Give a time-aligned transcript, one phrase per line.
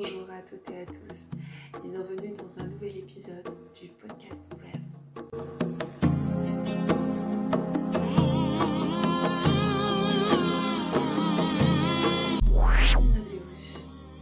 [0.00, 4.80] Bonjour à toutes et à tous et bienvenue dans un nouvel épisode du podcast Rêve.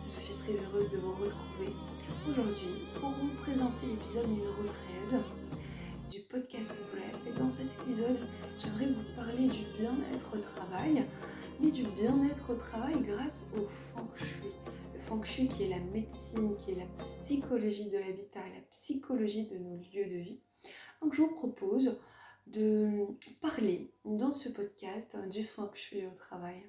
[0.06, 1.74] Je suis très heureuse de vous retrouver
[2.31, 4.63] aujourd'hui pour vous présenter l'épisode numéro
[5.03, 5.21] 13
[6.11, 7.21] du podcast Bref.
[7.27, 8.21] Et dans cet épisode,
[8.58, 11.04] j'aimerais vous parler du bien-être au travail,
[11.61, 14.54] mais du bien-être au travail grâce au feng shui.
[15.06, 19.56] Feng shui qui est la médecine, qui est la psychologie de l'habitat, la psychologie de
[19.56, 20.41] nos lieux de vie.
[21.01, 22.01] Donc je vous propose
[22.48, 23.06] de
[23.41, 26.61] parler dans ce podcast du feng shui au travail.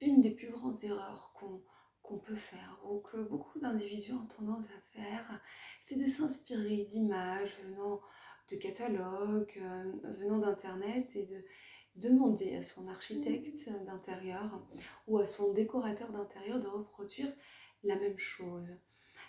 [0.00, 1.34] Une des plus grandes erreurs
[2.02, 5.42] qu'on peut faire ou que beaucoup d'individus ont tendance à faire,
[5.84, 8.00] c'est de s'inspirer d'images venant
[8.48, 11.44] de catalogues, euh, venant d'Internet et de
[11.96, 14.66] demander à son architecte d'intérieur
[15.06, 17.32] ou à son décorateur d'intérieur de reproduire
[17.82, 18.76] la même chose.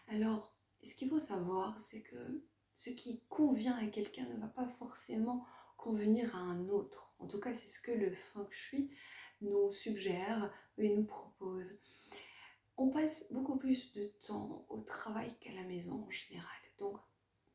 [0.08, 2.44] Alors, ce qu'il faut savoir, c'est que
[2.76, 5.45] ce qui convient à quelqu'un ne va pas forcément
[5.78, 7.14] convenir à un autre.
[7.20, 8.92] En tout cas, c'est ce que le feng shui
[9.42, 11.80] nous suggère et nous propose.
[12.78, 16.48] On passe beaucoup plus de temps au travail qu'à la maison en général.
[16.78, 16.98] Donc,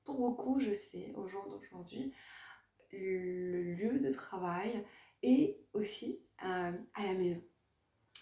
[0.04, 2.12] pour beaucoup, je sais, au jour d'aujourd'hui,
[2.92, 4.84] le lieu de travail
[5.22, 7.42] est aussi euh, à la maison.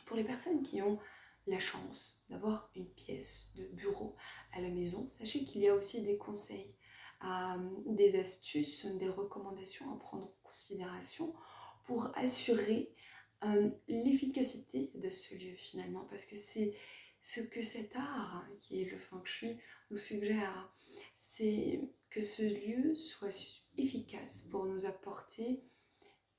[0.06, 0.98] Pour les personnes qui ont
[1.46, 4.16] la chance d'avoir une pièce de bureau
[4.52, 6.76] à la maison, sachez qu'il y a aussi des conseils,
[7.24, 11.34] euh, des astuces, des recommandations à prendre en considération
[11.84, 12.94] pour assurer
[13.44, 16.74] euh, l'efficacité de ce lieu finalement, parce que c'est
[17.22, 19.56] ce que cet art, qui est le feng shui,
[19.90, 20.72] nous suggère,
[21.16, 25.62] c'est que ce lieu soit efficace pour nous apporter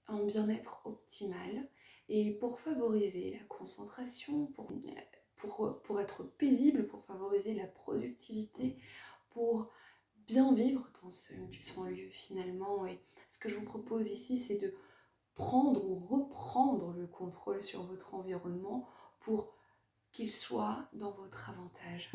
[0.08, 1.70] un bien-être optimal
[2.10, 4.72] et pour favoriser la concentration, pour,
[5.38, 8.78] pour, pour être paisible, pour favoriser la productivité,
[9.30, 9.72] pour
[10.28, 12.86] bien vivre dans ce, son lieu finalement.
[12.86, 13.00] Et
[13.30, 14.76] ce que je vous propose ici, c'est de
[15.34, 18.88] prendre ou reprendre le contrôle sur votre environnement
[19.22, 19.56] pour
[20.14, 22.12] qu'il soit dans votre avantage.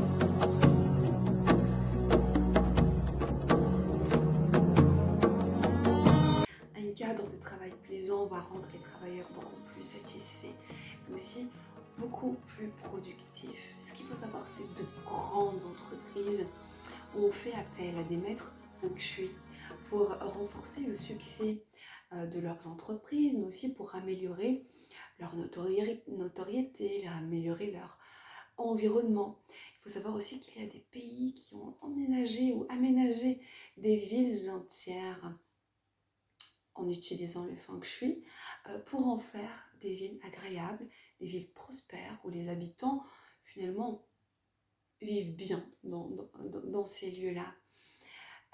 [6.76, 10.54] Un cadre de travail plaisant va rendre les travailleurs beaucoup plus satisfaits,
[11.08, 11.48] mais aussi
[11.98, 13.74] beaucoup plus productifs.
[13.80, 16.46] Ce qu'il faut savoir, c'est que de grandes entreprises
[17.16, 19.30] ont fait appel à des maîtres feng shui
[19.90, 21.64] pour renforcer le succès
[22.12, 24.64] euh, de leurs entreprises, mais aussi pour améliorer
[25.18, 27.98] leur notoriété, améliorer leur
[28.56, 29.42] environnement.
[29.48, 33.40] Il faut savoir aussi qu'il y a des pays qui ont emménagé ou aménagé
[33.76, 35.38] des villes entières
[36.74, 38.24] en utilisant le feng shui
[38.68, 40.88] euh, pour en faire des villes agréables,
[41.20, 43.04] des villes prospères où les habitants
[43.44, 44.06] finalement
[45.00, 46.10] vivent bien dans,
[46.64, 47.54] dans ces lieux-là.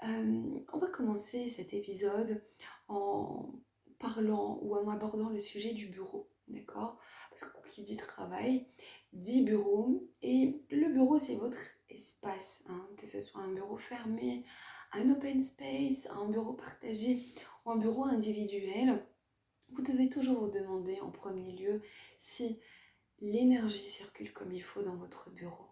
[0.03, 2.43] Euh, on va commencer cet épisode
[2.87, 3.53] en
[3.97, 6.99] parlant ou en abordant le sujet du bureau, d'accord?
[7.29, 8.67] Parce que qui dit travail
[9.13, 11.57] dit bureau et le bureau c'est votre
[11.89, 14.45] espace, hein, que ce soit un bureau fermé,
[14.93, 17.25] un open space, un bureau partagé
[17.65, 19.05] ou un bureau individuel.
[19.69, 21.81] Vous devez toujours vous demander en premier lieu
[22.17, 22.59] si
[23.19, 25.65] l'énergie circule comme il faut dans votre bureau.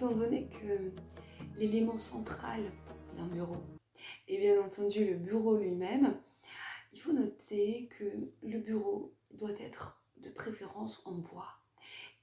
[0.00, 0.92] étant donné que
[1.58, 2.62] l'élément central
[3.26, 3.56] bureau.
[4.28, 6.20] Est bien entendu le bureau lui-même,
[6.92, 8.04] il faut noter que
[8.42, 11.60] le bureau doit être de préférence en bois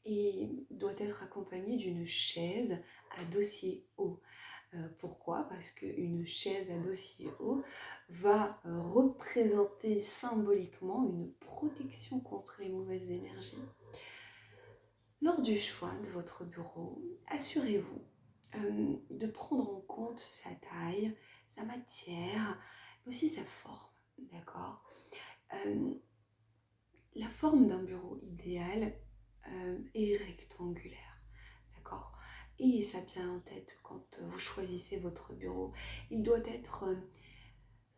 [0.05, 2.83] et doit être accompagné d'une chaise
[3.17, 4.21] à dossier haut.
[4.73, 5.47] Euh, pourquoi?
[5.49, 7.63] Parce qu'une chaise à dossier haut
[8.09, 13.61] va euh, représenter symboliquement une protection contre les mauvaises énergies.
[15.21, 18.01] Lors du choix de votre bureau, assurez-vous
[18.57, 21.15] euh, de prendre en compte sa taille,
[21.47, 22.59] sa matière,
[23.05, 23.91] mais aussi sa forme,
[24.31, 24.83] d'accord?
[25.53, 25.93] Euh,
[27.15, 28.93] La forme d'un bureau idéal
[29.47, 31.21] euh, est rectangulaire,
[31.75, 32.17] d'accord?
[32.59, 35.73] Ayez ça bien en tête quand vous choisissez votre bureau.
[36.11, 36.85] Il doit être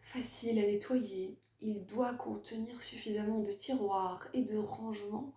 [0.01, 5.33] facile à nettoyer, il doit contenir suffisamment de tiroirs et de rangements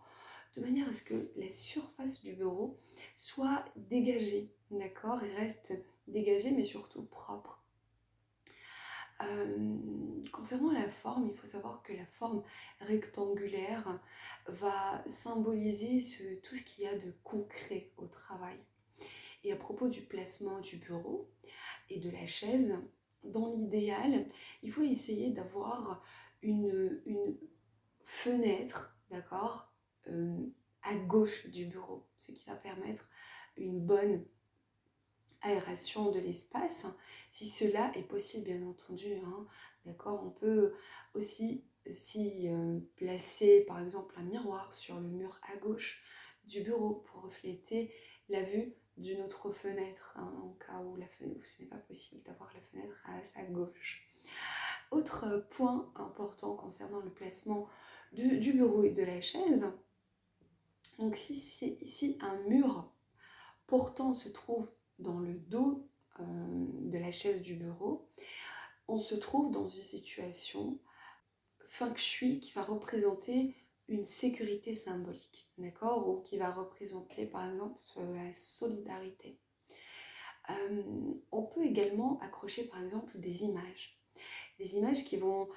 [0.55, 2.79] de manière à ce que la surface du bureau
[3.23, 5.75] soit dégagée, d'accord Et reste
[6.09, 7.63] dégagée mais surtout propre.
[9.23, 9.77] Euh,
[10.33, 12.43] concernant la forme, il faut savoir que la forme
[12.81, 14.01] rectangulaire
[14.49, 16.01] va symboliser
[16.43, 18.59] tout ce qu'il y a de concret au travail.
[19.45, 21.31] Et à propos du placement du bureau
[21.91, 22.77] et de la chaise,
[23.23, 24.27] dans l'idéal,
[24.65, 26.03] il faut essayer d'avoir
[26.43, 27.37] une, une,
[28.03, 29.73] fenêtre, d'accord,
[30.09, 30.45] euh,
[30.83, 33.09] à gauche du bureau, ce qui va permettre
[33.57, 34.25] une bonne
[35.43, 36.87] aération de l'espace,
[37.31, 39.15] si cela est possible bien entendu.
[39.15, 39.47] Hein,
[39.85, 40.73] d'accord, on peut
[41.15, 41.65] aussi
[41.95, 46.03] si euh, placer par exemple un miroir sur le mur à gauche
[46.45, 47.93] du bureau pour refléter
[48.29, 52.23] la vue d'une autre fenêtre, hein, en cas où, la fenêtre, ce n'est pas possible
[52.25, 54.07] d'avoir la fenêtre à sa gauche.
[54.91, 57.69] Autre point important concernant le placement
[58.13, 59.67] du, bureau et de la chaise,
[60.99, 62.93] donc si, si un mur
[63.73, 65.89] portant se trouve dans le dos
[66.21, 68.07] euh, de la chaise du bureau,
[68.87, 70.79] on se trouve dans une situation
[71.65, 73.57] feng shui qui va représenter
[73.89, 79.39] une sécurité symbolique, d'accord Ou qui va représenter par exemple la solidarité.
[80.51, 80.83] Euh,
[81.31, 83.99] on peut également accrocher par exemple des images.
[84.59, 85.49] Des images qui vont,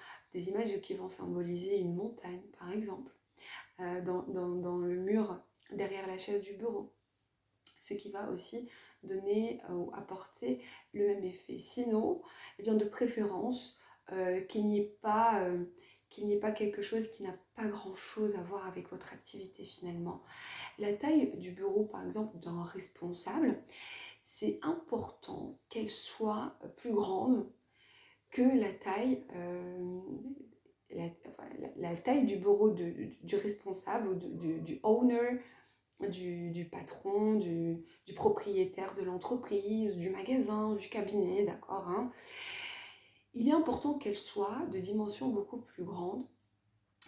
[1.09, 3.11] symboliser une montagne par exemple,
[3.81, 5.37] euh, dans, le mur
[5.73, 6.94] derrière la chaise du bureau.
[7.85, 8.69] Ce qui va aussi
[9.03, 10.61] donner euh, ou apporter
[10.93, 11.59] le même effet.
[11.59, 12.21] Sinon,
[12.59, 13.79] eh bien de préférence,
[14.49, 15.43] qu'il n'y ait pas
[16.09, 19.63] qu'il n'y ait pas quelque chose qui n'a pas grand-chose à voir avec votre activité
[19.63, 20.23] finalement.
[20.77, 23.61] La taille du bureau, par exemple, d'un responsable,
[24.21, 27.47] c'est important qu'elle soit plus grande
[28.31, 29.99] que euh,
[31.77, 35.39] la, taille du bureau du responsable ou du, owner,
[36.01, 37.83] du, patron, du,
[38.15, 42.11] propriétaire de l'entreprise, du magasin, du cabinet, d'accord hein
[43.35, 46.25] il est important qu'elle soit de dimension beaucoup plus grande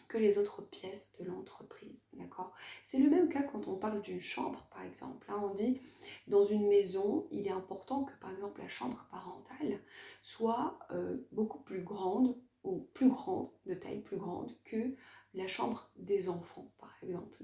[0.10, 2.08] que les autres pièces de l'entreprise.
[2.14, 2.54] D'accord
[2.86, 5.26] C'est le même cas quand on parle d'une chambre, par exemple.
[5.30, 5.42] Hein.
[5.44, 5.80] on dit
[6.28, 9.82] dans une maison, il est important que, par exemple, la chambre parentale
[10.22, 14.96] soit euh, beaucoup plus grande ou plus grande, de taille plus grande que
[15.34, 17.42] la chambre des enfants, par exemple.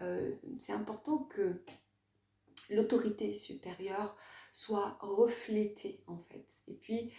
[0.00, 1.62] Euh, C'est important que
[2.70, 4.16] l'autorité supérieure
[4.52, 6.46] soit reflétée en fait.
[6.68, 7.12] Et puis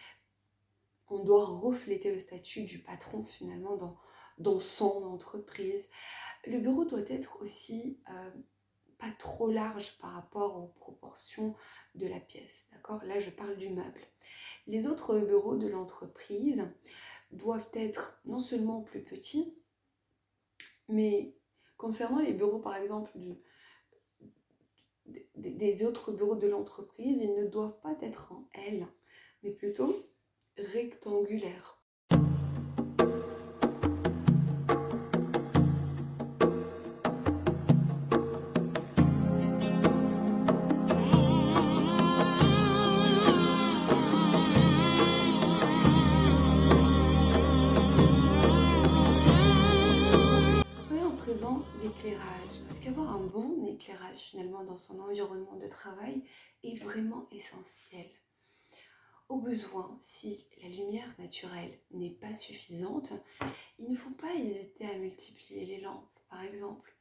[1.07, 3.97] on doit refléter le statut du patron finalement dans,
[4.37, 5.89] dans son entreprise.
[6.45, 8.31] Le bureau doit être aussi euh,
[8.97, 11.55] pas trop large par rapport aux proportions
[11.95, 12.69] de la pièce.
[12.71, 13.03] D'accord?
[13.03, 14.01] Là, je parle du meuble.
[14.67, 16.67] Les autres bureaux de l'entreprise
[17.31, 19.57] doivent être non seulement plus petits,
[20.87, 21.35] mais
[21.85, 23.11] concernant les bureaux, par exemple,
[25.35, 28.87] des autres bureaux de l'entreprise, ils ne doivent pas être en L,
[29.43, 29.95] mais plutôt
[30.57, 31.84] rectangulaire.
[55.75, 56.23] Travail
[56.63, 58.09] est vraiment essentiel.
[59.27, 63.11] Au besoin, si la lumière naturelle n'est pas suffisante,
[63.79, 66.95] il ne faut pas hésiter à multiplier les lampes, par exemple.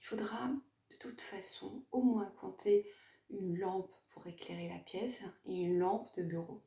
[0.00, 0.50] Il faudra
[0.90, 2.90] de toute façon au moins compter
[3.30, 6.62] une lampe pour éclairer la pièce et une lampe de bureau.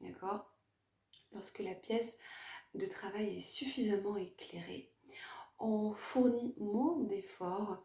[0.00, 0.54] D'accord?
[1.32, 2.18] Lorsque la pièce
[2.74, 4.92] de travail est suffisamment éclairée,
[5.58, 7.84] on fournit moins d'efforts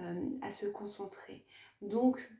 [0.00, 1.44] euh, à se concentrer.
[1.82, 2.30] Donc,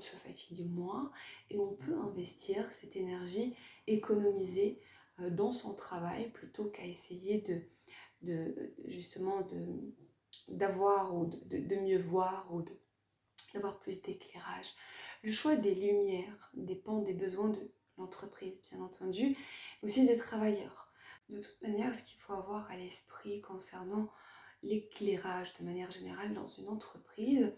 [0.00, 1.10] se fatigue moins
[1.50, 3.54] et on peut investir cette énergie
[3.86, 4.80] économisée
[5.20, 7.62] euh, dans son travail plutôt qu'à essayer de,
[8.22, 9.94] de justement de
[10.48, 12.64] d'avoir ou de, mieux voir ou
[13.54, 14.74] d'avoir plus d'éclairage.
[15.22, 19.36] Le choix des lumières dépend des besoins de l'entreprise, bien entendu,
[19.82, 20.92] mais aussi des travailleurs.
[21.28, 24.10] De toute manière, ce qu'il faut avoir à l'esprit concernant
[24.62, 27.52] l'éclairage de manière générale dans une entreprise,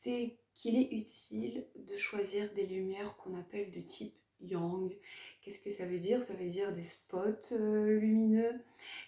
[0.00, 4.92] c'est qu'il est utile de choisir des lumières qu'on appelle de type yang.
[5.40, 6.22] Qu'est-ce que ça veut dire?
[6.22, 8.64] Ça veut dire des spots euh, lumineux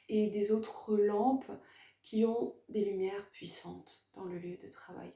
[0.09, 1.51] et des autres lampes
[2.03, 5.13] qui ont des lumières puissantes dans le lieu de travail.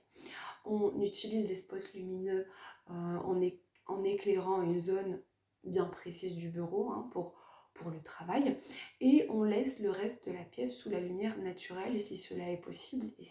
[0.65, 2.47] On utilise les spots lumineux
[2.91, 2.93] euh,
[3.87, 5.23] en, éclairant une zone
[5.65, 7.35] bien précise du bureau hein, pour,
[7.91, 8.59] le travail
[9.01, 12.61] et on laisse le reste de la pièce sous la lumière naturelle si cela est
[12.61, 13.25] possible et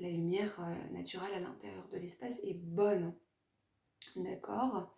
[0.00, 3.14] la lumière euh, naturelle à l'intérieur de l'espace est bonne.
[4.16, 4.96] D'accord?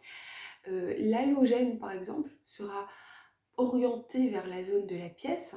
[0.68, 2.88] Euh, L'halogène, par exemple, sera
[3.56, 5.56] orienté vers la zone de la pièce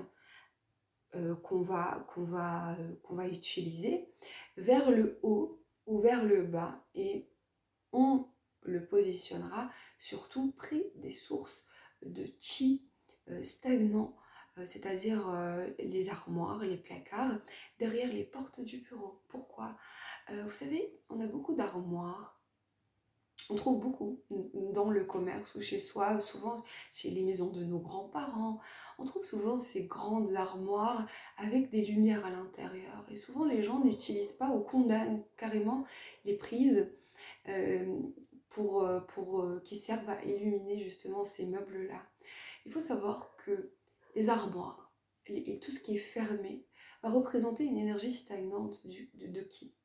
[1.13, 2.75] euh, qu'on va, qu'on va,
[3.29, 4.09] utiliser,
[4.57, 6.83] vers le haut ou vers le bas.
[6.95, 7.29] Et
[7.91, 8.27] on
[8.63, 11.67] le positionnera surtout près des sources
[12.01, 12.89] de chi
[13.41, 14.24] stagnants, euh,
[14.63, 17.39] c'est-à-dire euh, les armoires, les placards,
[17.79, 19.21] derrière les portes du bureau.
[19.27, 19.77] Pourquoi?
[20.29, 22.41] Vous savez, on a beaucoup d'armoires.
[23.51, 24.23] On trouve beaucoup
[24.73, 28.59] dans le commerce ou chez soi, souvent chez les maisons de nos grands-parents.
[28.97, 31.05] On trouve souvent ces grandes armoires
[31.37, 33.05] avec des lumières à l'intérieur.
[33.11, 35.85] Et souvent les gens n'utilisent pas ou condamnent carrément
[36.23, 36.91] les prises
[38.49, 42.01] pour, pour, qui servent à illuminer justement ces meubles-là.
[42.65, 43.74] Il faut savoir que
[44.15, 44.93] les armoires
[45.27, 46.65] et tout ce qui est fermé
[47.01, 49.27] va représenter une énergie stagnante de,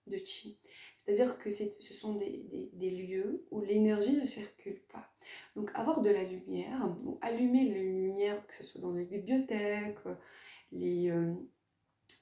[0.06, 0.60] de, chi.
[0.99, 5.10] C'est-à-dire que ce sont des, lieux où l'énergie ne circule pas.
[5.56, 9.99] Donc avoir de la lumière, allumer la lumière, que ce soit dans les bibliothèques,
[10.72, 11.34] les, euh,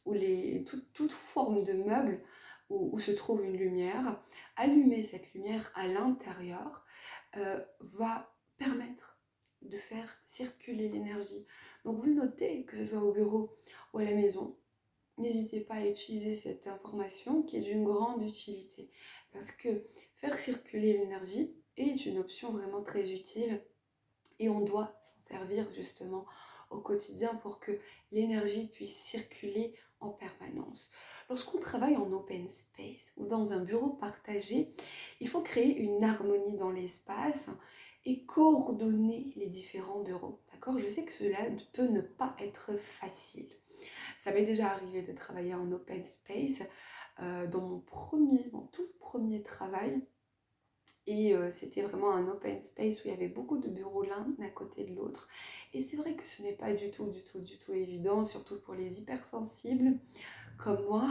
[0.05, 2.23] ou les, toute forme de meubles
[2.71, 4.23] où, où, se trouve une lumière,
[4.57, 6.85] allumer cette lumière à l'intérieur
[7.37, 9.21] euh, va permettre
[9.63, 11.47] de faire circuler l'énergie.
[11.85, 13.57] Donc vous notez, que ce soit au bureau
[13.93, 14.57] ou à la maison,
[15.17, 18.91] n'hésitez pas à utiliser cette information qui est d'une grande utilité.
[19.33, 19.85] Parce que
[20.17, 23.63] faire circuler l'énergie est une option vraiment très utile
[24.39, 26.27] et on doit s'en servir justement
[26.71, 27.79] au quotidien pour que
[28.13, 30.93] l'énergie puisse circuler en permanence.
[31.29, 34.73] Lorsqu'on travaille en open space ou dans un bureau partagé,
[35.21, 37.51] il faut créer une harmonie dans l'espace
[38.05, 40.41] et coordonner les différents bureaux.
[40.79, 41.39] Je sais que cela
[41.73, 43.49] peut ne pas être facile.
[44.17, 46.63] Ça m'est déjà arrivé de travailler en open space
[47.21, 50.03] euh, dans mon premier, mon tout premier travail.
[51.07, 54.27] Et euh, c'était vraiment un open space où il y avait beaucoup de bureaux l'un
[54.45, 55.29] à côté de l'autre.
[55.73, 58.61] Et c'est vrai que ce n'est pas du tout, du tout, du tout évident, surtout
[58.61, 59.99] pour les hypersensibles
[60.59, 61.07] comme moi,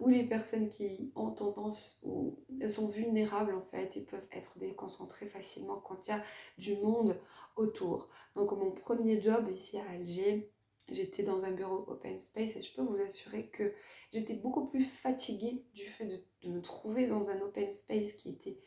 [0.00, 5.28] ou les personnes qui ont tendance ou sont vulnérables en fait et peuvent être déconcentrées
[5.28, 6.24] facilement quand il y a
[6.58, 7.20] du monde
[7.56, 8.08] autour.
[8.34, 10.50] Donc mon premier job ici à Alger,
[10.90, 13.72] j'étais dans un bureau open space et je peux vous assurer que
[14.12, 18.58] j'étais beaucoup plus fatiguée du fait de, me trouver dans un open space qui était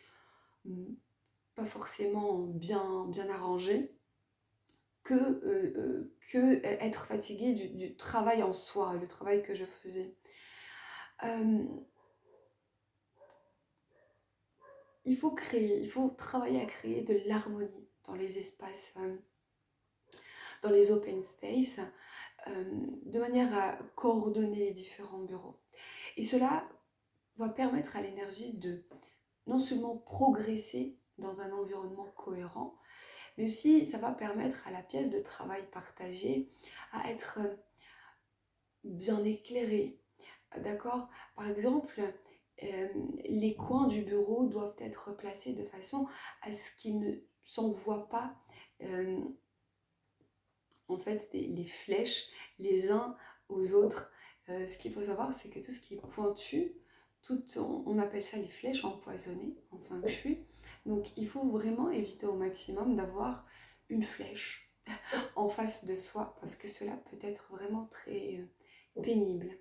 [0.66, 0.94] mm,
[1.56, 3.92] pas forcément bien, bien arrangé
[5.04, 10.16] que, euh, euh, être fatiguée du, travail en soi, le travail que je faisais.
[11.24, 11.65] Euh,
[15.06, 18.98] il faut créer, il faut travailler à créer de l'harmonie dans les espaces,
[20.62, 21.80] dans les open space,
[22.48, 22.63] euh,
[23.06, 25.60] de manière à coordonner les différents bureaux.
[26.18, 26.68] Et cela
[27.38, 28.84] va permettre à l'énergie de
[29.48, 32.77] non seulement progresser dans un environnement cohérent,
[33.38, 36.51] mais aussi ça va permettre à la pièce de travail partagée
[36.92, 37.39] à être
[38.84, 40.03] bien éclairée.
[40.58, 42.02] D'accord Par exemple,
[42.62, 42.88] euh,
[43.26, 46.08] les coins du bureau doivent être placés de façon
[46.42, 48.36] à ce qu'ils ne s'envoient pas
[48.82, 49.20] euh,
[50.88, 52.28] en fait les flèches
[52.60, 53.18] les uns
[53.50, 54.12] aux autres.
[54.50, 56.74] Euh, ce qu'il faut savoir, c'est que tout ce qui est pointu,
[57.22, 60.46] tout, on, appelle ça les flèches empoisonnées en feng shui.
[60.86, 63.48] Donc il faut vraiment éviter au maximum d'avoir
[63.90, 64.72] une flèche
[65.36, 68.46] en face de soi parce que cela peut être vraiment très
[69.02, 69.58] pénible.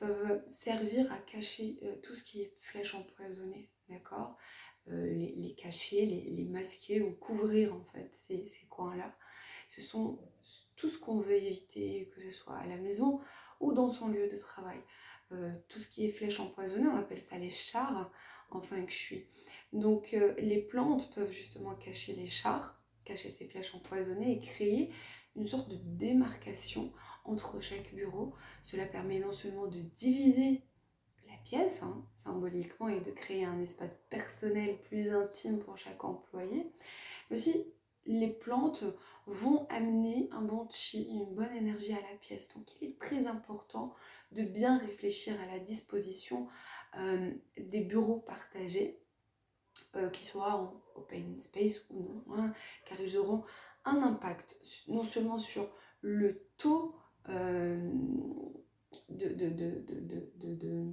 [0.00, 4.36] Peuvent, servir à cacher euh, tout ce qui est flèche empoisonnée, d'accord?
[4.88, 9.14] Euh, les, cacher, les, masquer ou couvrir en fait ces, coins-là.
[9.68, 10.18] Ce sont
[10.74, 13.20] tout ce qu'on veut éviter, que ce soit à la maison
[13.60, 14.80] ou dans son lieu de travail.
[15.32, 18.10] Euh, tout ce qui est flèche empoisonnée, on appelle ça les chars
[18.50, 19.26] en feng shui.
[19.72, 22.79] Donc les plantes peuvent justement cacher les chars,
[23.10, 24.92] cacher ces flèches empoisonnées et créer
[25.36, 26.92] une sorte de démarcation
[27.24, 28.34] entre chaque bureau.
[28.62, 30.62] Cela permet non seulement de diviser
[31.28, 36.72] la pièce hein, symboliquement et de créer un espace personnel plus intime pour chaque employé,
[37.30, 37.66] mais aussi
[38.06, 38.84] les plantes
[39.26, 42.54] vont amener un bon chi, une bonne énergie à la pièce.
[42.54, 43.94] Donc il est très important
[44.32, 46.48] de bien réfléchir à la disposition
[46.96, 48.99] euh, des bureaux partagés,
[49.96, 52.52] euh, qu'ils soient en open space ou non, hein,
[52.86, 53.44] car ils auront
[53.84, 54.56] un impact
[54.88, 55.68] non seulement sur
[56.00, 56.96] le taux
[57.28, 57.90] euh,
[59.08, 60.92] de, de, de,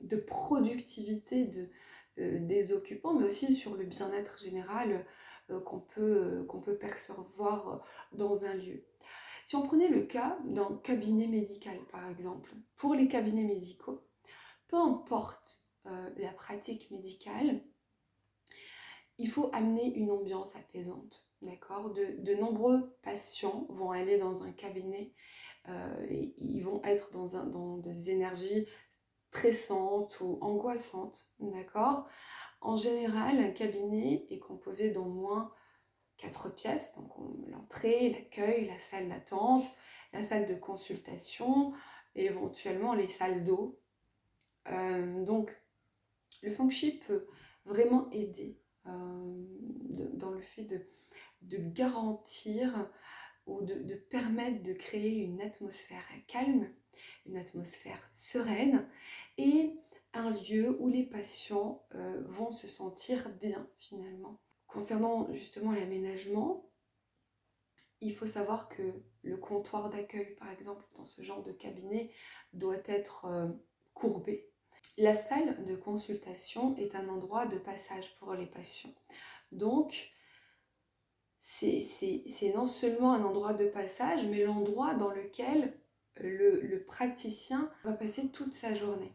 [0.00, 1.68] de, productivité, de,
[2.16, 5.06] des occupants, mais aussi sur le bien-être général
[5.64, 8.84] qu'on peut, qu'on peut percevoir dans un lieu.
[9.46, 14.04] Si on prenait le cas d'un cabinet médical, par exemple, pour les cabinets médicaux,
[14.68, 17.62] peu importe la pratique médicale,
[19.18, 21.24] il faut amener une ambiance apaisante.
[21.42, 21.90] D'accord?
[21.90, 25.12] De, nombreux patients vont aller dans un cabinet
[25.68, 28.66] euh, et ils vont être dans, des énergies
[29.30, 31.28] stressantes ou angoissantes.
[31.38, 32.08] D'accord?
[32.60, 35.52] En général, un cabinet est composé d'au moins
[36.16, 36.94] quatre pièces.
[36.96, 37.12] Donc
[37.48, 39.64] l'entrée, l'accueil, la salle d'attente,
[40.12, 41.72] la salle de consultation
[42.16, 43.80] et éventuellement les salles d'eau.
[44.68, 45.50] Euh, donc
[46.42, 47.28] le feng shui peut
[47.64, 50.66] vraiment aider euh, dans le fait
[51.42, 52.90] de garantir
[53.48, 56.68] ou de, permettre de créer une atmosphère calme,
[57.26, 58.86] une atmosphère sereine
[59.38, 59.74] et
[60.12, 64.38] un lieu où les patients euh, vont se sentir bien finalement.
[64.66, 66.70] Concernant justement l'aménagement,
[68.00, 72.10] il faut savoir que le comptoir d'accueil, par exemple, dans ce genre de cabinet,
[72.52, 73.48] doit être euh,
[73.94, 74.47] courbé.
[74.96, 78.94] La salle de consultation est un endroit de passage pour les patients.
[79.52, 80.12] Donc,
[81.38, 85.72] c'est non seulement un endroit de passage, mais l'endroit dans lequel
[86.16, 89.12] le, praticien va passer toute sa journée.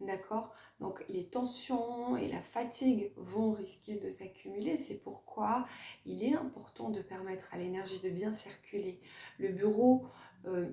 [0.00, 0.54] D'accord?
[0.78, 4.76] Donc les tensions et la fatigue vont risquer de s'accumuler.
[4.76, 5.66] C'est pourquoi
[6.04, 9.00] il est important de permettre à l'énergie de bien circuler.
[9.38, 10.06] Le bureau
[10.44, 10.70] euh,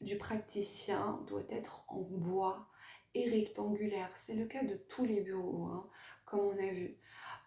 [0.00, 2.68] du praticien doit être en bois
[3.14, 4.10] rectangulaire.
[4.16, 5.88] C'est le cas de tous les bureaux, hein,
[6.24, 6.96] comme on a vu.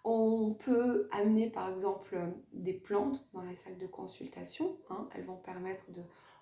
[0.04, 2.20] On peut amener par exemple
[2.54, 4.78] des plantes dans la salle de consultation.
[4.90, 5.10] Hein.
[5.16, 6.02] Elles vont permettre de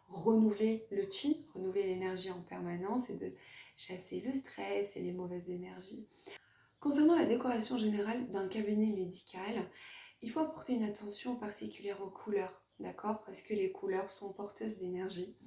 [0.10, 3.34] renouveler le chi, renouveler l'énergie en permanence et de
[3.78, 6.06] chasser le stress et les mauvaises énergies.
[6.80, 9.70] Concernant la décoration générale d'un cabinet médical,
[10.22, 13.24] il faut apporter une attention particulière aux couleurs, d'accord?
[13.24, 15.38] Parce que les couleurs sont porteuses d'énergie.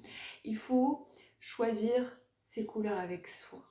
[0.43, 1.07] Il faut
[1.39, 3.63] choisir ces couleurs avec soin.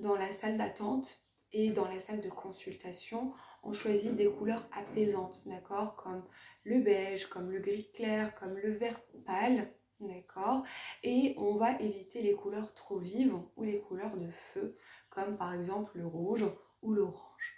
[0.00, 1.18] Dans la salle d'attente
[1.52, 6.24] et dans la salle de consultation, on choisit des couleurs apaisantes, d'accord Comme
[6.64, 10.62] le beige, comme le gris clair, comme le vert pâle, d'accord
[11.02, 14.74] Et on va éviter les couleurs trop vives ou les couleurs de feu,
[15.10, 16.46] comme par exemple le rouge
[16.80, 17.54] ou l'orange,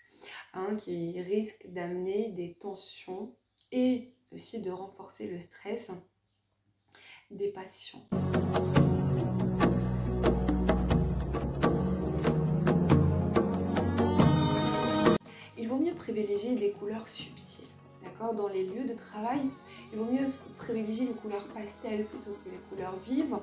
[0.53, 3.37] hein, qui risquent d'amener des tensions
[3.71, 5.93] et aussi de renforcer le stress
[7.31, 8.09] des patients.
[15.95, 17.65] Privilégier des couleurs subtiles.
[18.03, 18.35] D'accord?
[18.35, 19.41] Dans les lieux de travail,
[19.93, 20.27] il vaut mieux
[20.59, 23.37] privilégier les couleurs pastel plutôt que les couleurs vives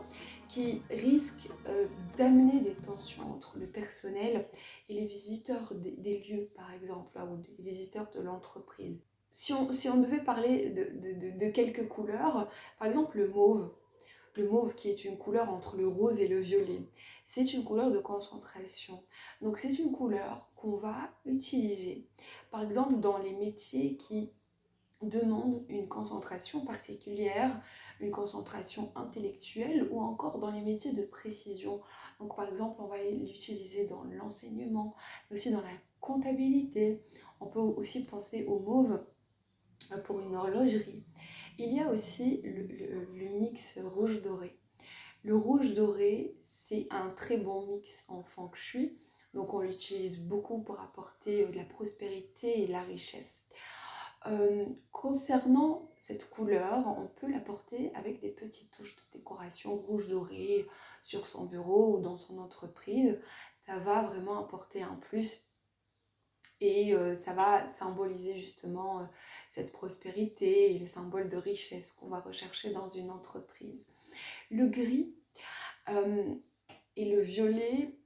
[0.49, 1.85] qui risquent euh,
[2.17, 4.47] d'amener des tensions entre le personnel
[4.89, 9.03] et les visiteurs des, lieux, par exemple, ou des visiteurs de l'entreprise.
[9.31, 13.71] Si on, si on, devait parler de, de, quelques couleurs, par exemple le mauve,
[14.35, 16.81] le mauve qui est une couleur entre le rose et le violet,
[17.25, 19.03] c'est une couleur de concentration.
[19.41, 22.07] Donc c'est une couleur qu'on va utiliser.
[22.51, 24.31] Par exemple, dans les métiers qui
[25.01, 27.61] demandent une concentration particulière,
[28.01, 31.81] une concentration intellectuelle ou encore dans les métiers de précision.
[32.19, 34.95] Donc par exemple, on va l'utiliser dans l'enseignement,
[35.29, 37.01] mais aussi dans la comptabilité.
[37.39, 39.01] On peut aussi penser au mauve
[40.03, 41.05] pour une horlogerie.
[41.57, 42.67] Il y a aussi le,
[43.15, 44.59] le mix rouge-doré.
[45.23, 48.97] Le rouge doré, c'est un très bon mix en feng shui
[49.33, 53.47] donc on l'utilise beaucoup pour apporter euh, de la prospérité et la richesse.
[54.25, 60.67] Euh, concernant cette couleur, on peut l'apporter avec des petites touches de décoration rouge doré
[61.03, 63.19] sur son bureau ou dans son entreprise.
[63.65, 65.45] Ça va vraiment apporter un plus
[66.59, 69.07] et euh, ça va symboliser justement
[69.47, 73.87] cette prospérité et le symbole de richesse qu'on va rechercher dans une entreprise.
[74.49, 75.15] Le gris
[76.95, 77.99] et le violet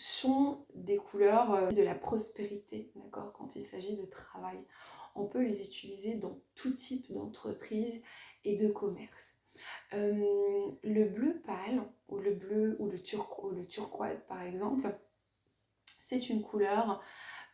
[0.00, 4.58] sont des couleurs euh, de la prospérité, d'accord, quand il s'agit de travail.
[5.14, 8.02] On peut les utiliser dans tout type d'entreprise
[8.44, 9.36] et de commerce.
[9.92, 12.96] Euh, le bleu pâle ou le bleu ou le,
[13.54, 14.98] le turquoise par exemple,
[16.02, 17.02] c'est une couleur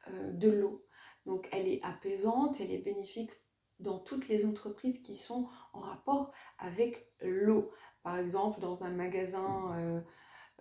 [0.09, 0.87] euh, de l'eau.
[1.25, 3.33] Donc elle est apaisante, elle est bénéfique
[3.81, 7.73] dans toutes les entreprises qui sont en rapport avec l'eau.
[8.05, 10.05] Par exemple, dans un magasin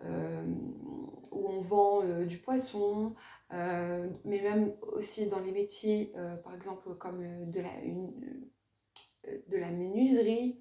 [0.02, 3.16] où on vend euh, du poisson,
[3.54, 7.62] euh, mais même aussi dans les métiers, par exemple comme de
[9.58, 10.60] la, menuiserie,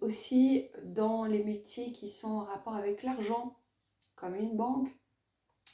[0.00, 3.56] aussi dans les métiers qui sont en rapport avec l'argent,
[4.16, 4.88] comme une banque,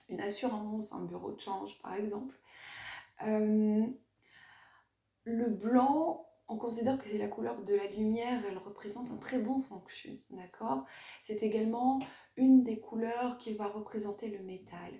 [0.08, 2.38] une assurance, un bureau de change par exemple.
[3.26, 3.86] Euh,
[5.24, 9.38] le blanc, on considère que c'est la couleur de la lumière, elle représente un très
[9.38, 10.84] bon feng shui, d'accord?
[11.22, 11.98] C'est également
[12.36, 14.92] une des couleurs qui va représenter le métal.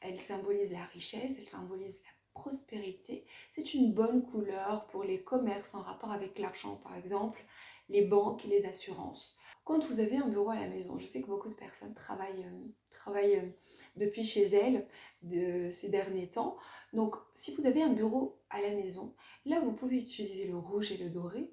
[0.00, 3.26] Elle symbolise la richesse, elle symbolise la prospérité.
[3.52, 7.42] C'est une bonne couleur pour les commerces en rapport avec l'argent, par exemple,
[7.88, 9.36] les banques, les assurances.
[9.64, 12.44] Quand vous avez un bureau à la maison, je sais que beaucoup de personnes travaillent,
[12.44, 13.50] euh, travaillent euh,
[13.96, 14.86] depuis chez elles
[15.28, 16.56] de ces derniers temps.
[16.92, 20.92] Donc, si vous avez un bureau à la maison, là, vous pouvez utiliser le rouge
[20.92, 21.52] et le doré.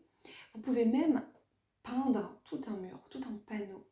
[0.53, 1.25] Vous pouvez même
[1.83, 3.88] peindre tout un mur, tout un panneau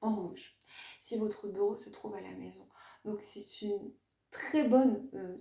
[0.00, 0.58] en rouge,
[1.02, 2.66] si votre bureau se trouve à la maison.
[3.04, 3.92] Donc, c'est une
[4.30, 5.36] très bonne, euh,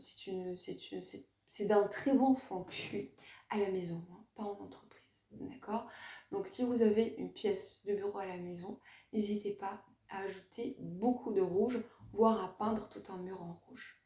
[1.47, 3.13] c'est d'un très bon feng shui
[3.49, 4.89] à la maison, hein, pas en entreprise.
[5.31, 5.87] D'accord?
[6.31, 8.79] Donc si vous avez une pièce de bureau à la maison,
[9.13, 11.79] n'hésitez pas à ajouter beaucoup de rouge,
[12.11, 13.98] voire à peindre tout un mur en rouge.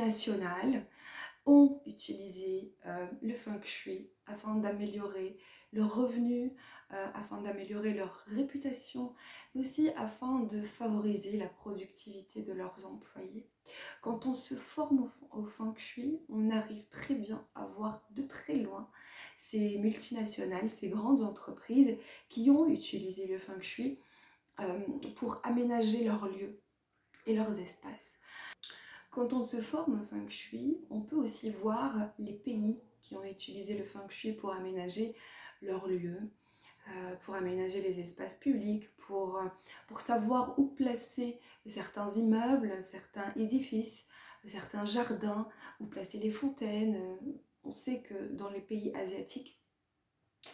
[0.00, 0.86] Multinationales
[1.46, 5.38] ont utilisé euh, le feng shui afin d'améliorer
[5.72, 6.52] leurs revenus,
[6.92, 9.14] euh, afin d'améliorer leur réputation,
[9.54, 13.48] mais aussi afin de favoriser la productivité de leurs employés.
[14.00, 18.56] Quand on se forme au, feng shui, on arrive très bien à voir de très
[18.56, 18.90] loin
[19.38, 21.96] ces multinationales, ces grandes entreprises
[22.28, 23.98] qui ont utilisé le feng shui
[24.60, 24.80] euh,
[25.16, 26.60] pour aménager leurs lieux
[27.26, 28.19] et leurs espaces.
[29.10, 33.24] Quand on se forme au feng shui, on peut aussi voir les pays qui ont
[33.24, 35.16] utilisé le feng shui pour aménager
[35.62, 36.30] leurs lieux,
[36.88, 39.48] euh, pour aménager les espaces publics, pour, euh,
[39.88, 44.06] pour savoir où placer certains immeubles, certains édifices,
[44.46, 45.48] certains jardins,
[45.80, 47.18] où placer les fontaines.
[47.64, 49.59] On sait que dans les pays asiatiques,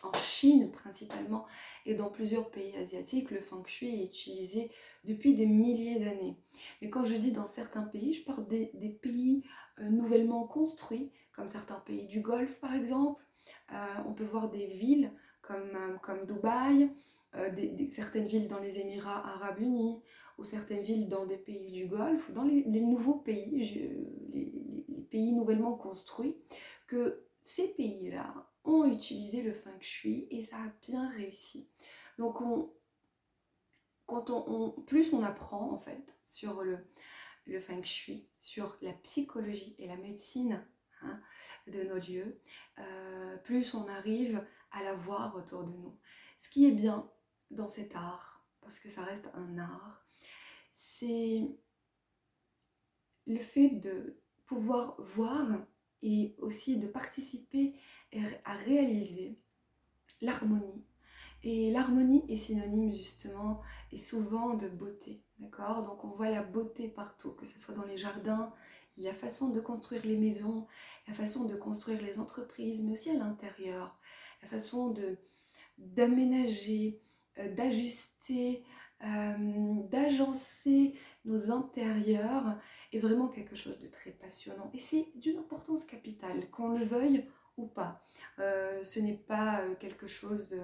[0.03, 1.46] en Chine principalement
[1.85, 4.70] et dans plusieurs pays asiatiques, le feng shui est utilisé
[5.05, 6.37] depuis des milliers d'années.
[6.81, 9.44] Mais quand je dis dans certains pays, je parle des, pays
[9.79, 13.22] euh, nouvellement construits, comme certains pays du Golfe par exemple.
[13.72, 16.90] Euh, on peut voir des villes comme, euh, comme Dubaï,
[17.90, 20.01] certaines villes dans les Émirats arabes unis,
[20.38, 23.92] ou certaines villes dans des pays du Golfe, dans les, nouveaux pays,
[24.33, 26.35] les pays nouvellement construits,
[26.87, 28.33] que ces pays-là
[28.66, 31.68] ont utilisé le feng shui et ça a bien réussi.
[32.18, 32.72] Donc on,
[34.07, 36.79] quand on, plus on apprend en fait sur le,
[37.46, 40.64] le feng shui, sur la psychologie et la médecine
[41.02, 41.20] hein,
[41.66, 42.40] de nos lieux,
[42.79, 45.98] euh, plus on arrive à la voir autour de nous.
[46.38, 47.11] Ce qui est bien
[47.50, 50.07] dans cet art, parce que ça reste un art,
[50.72, 51.48] c'est
[53.26, 55.66] le fait de pouvoir voir
[56.02, 57.74] et aussi de participer
[58.44, 59.38] à réaliser
[60.20, 60.85] l'harmonie.
[61.42, 63.61] Et l'harmonie est synonyme justement
[63.92, 65.82] et souvent de beauté, d'accord?
[65.82, 68.52] Donc on voit la beauté partout, que ce soit dans les jardins,
[68.96, 70.66] la façon de construire les maisons,
[71.06, 73.98] la façon de construire les entreprises, mais aussi à l'intérieur,
[74.42, 75.18] la façon de
[75.78, 77.02] d'aménager,
[77.38, 78.64] euh, d'ajuster,
[79.04, 80.75] euh, d'agencer
[81.51, 82.59] intérieurs
[82.92, 84.70] est vraiment quelque chose de très passionnant.
[84.75, 87.25] Et c'est d'une importance capitale, qu'on le veuille
[87.57, 88.05] ou pas.
[88.38, 90.62] Euh, ce n'est pas euh, quelque chose...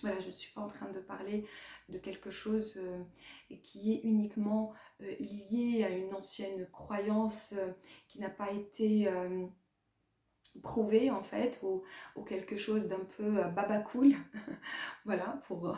[0.00, 1.46] voilà, je ne suis pas en train de parler
[1.88, 2.78] de quelque chose
[3.62, 7.54] qui est uniquement lié à une ancienne croyance
[8.08, 9.08] qui n'a pas été
[10.60, 11.82] prouvé en fait ou,
[12.24, 14.12] quelque chose d'un peu euh, baba cool.
[15.04, 15.76] Voilà pour, euh,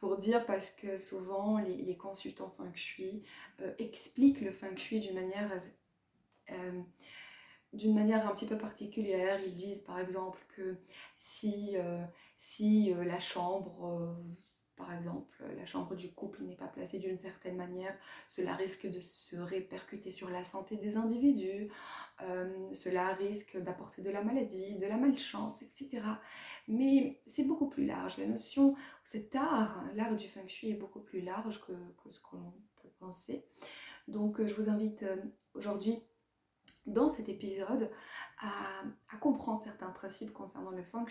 [0.00, 3.22] pour dire parce que souvent les, consultants feng shui
[3.60, 5.50] euh, expliquent le feng shui d'une manière
[7.72, 9.40] d'une manière un petit peu particulière.
[9.42, 10.76] Ils disent par exemple que
[11.16, 11.76] si,
[12.36, 14.18] si la chambre
[14.82, 17.96] par exemple, la chambre du couple n'est pas placée d'une certaine manière,
[18.28, 21.68] cela risque de se répercuter sur la santé des individus,
[22.22, 26.02] euh, cela risque d'apporter de la maladie, de la malchance, etc.
[26.66, 28.18] Mais c'est beaucoup plus large.
[28.18, 31.72] La notion, cet art, l'art du feng shui est beaucoup plus large que,
[32.10, 33.44] ce que l'on peut penser.
[34.08, 35.16] Donc je vous invite euh,
[35.54, 36.02] aujourd'hui
[36.86, 37.90] dans cet épisode
[38.40, 41.04] à, comprendre certains principes concernant le feng.